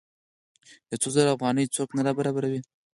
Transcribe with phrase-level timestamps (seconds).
[0.89, 2.61] یو څو زره افغانۍ څوک نه برابروي.